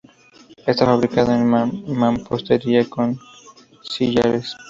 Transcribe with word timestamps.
Está 0.65 0.87
fabricado 0.87 1.31
en 1.35 1.45
mampostería, 1.95 2.89
con 2.89 3.19
sillares. 3.83 4.55